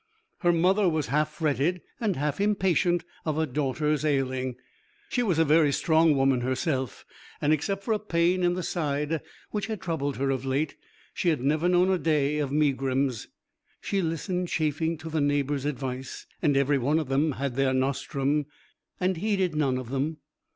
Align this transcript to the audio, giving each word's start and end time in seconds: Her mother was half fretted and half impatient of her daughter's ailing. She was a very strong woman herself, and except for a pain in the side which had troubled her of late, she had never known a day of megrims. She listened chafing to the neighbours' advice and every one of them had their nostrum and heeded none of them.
Her 0.39 0.51
mother 0.51 0.89
was 0.89 1.09
half 1.09 1.31
fretted 1.31 1.79
and 1.99 2.15
half 2.15 2.41
impatient 2.41 3.03
of 3.23 3.35
her 3.35 3.45
daughter's 3.45 4.03
ailing. 4.03 4.55
She 5.09 5.21
was 5.21 5.37
a 5.37 5.45
very 5.45 5.71
strong 5.71 6.15
woman 6.15 6.41
herself, 6.41 7.05
and 7.39 7.53
except 7.53 7.83
for 7.83 7.93
a 7.93 7.99
pain 7.99 8.41
in 8.41 8.55
the 8.55 8.63
side 8.63 9.21
which 9.51 9.67
had 9.67 9.79
troubled 9.79 10.17
her 10.17 10.31
of 10.31 10.43
late, 10.43 10.75
she 11.13 11.29
had 11.29 11.41
never 11.43 11.69
known 11.69 11.91
a 11.91 11.99
day 11.99 12.39
of 12.39 12.51
megrims. 12.51 13.27
She 13.79 14.01
listened 14.01 14.47
chafing 14.47 14.97
to 14.97 15.09
the 15.11 15.21
neighbours' 15.21 15.65
advice 15.65 16.25
and 16.41 16.57
every 16.57 16.79
one 16.79 16.97
of 16.97 17.07
them 17.07 17.33
had 17.33 17.55
their 17.55 17.71
nostrum 17.71 18.47
and 18.99 19.17
heeded 19.17 19.55
none 19.55 19.77
of 19.77 19.91
them. 19.91 20.17